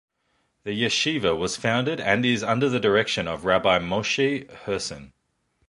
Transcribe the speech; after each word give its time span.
The 0.63 0.71
Yeshiva 0.71 1.37
was 1.37 1.57
founded 1.57 1.99
and 1.99 2.25
is 2.25 2.41
under 2.41 2.67
the 2.67 2.79
direction 2.79 3.27
of 3.27 3.45
Rabbi 3.45 3.77
Moshe 3.77 4.49
Herson. 4.65 5.11